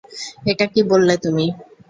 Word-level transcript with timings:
এটা 0.51 0.65
কী 0.73 0.81
বললে 0.91 1.15
তুমি? 1.23 1.45